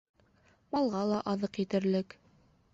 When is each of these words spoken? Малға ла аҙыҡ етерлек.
Малға 0.77 1.03
ла 1.11 1.21
аҙыҡ 1.35 1.63
етерлек. 1.65 2.21